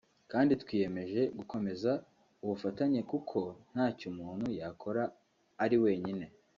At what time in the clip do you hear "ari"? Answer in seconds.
5.63-5.77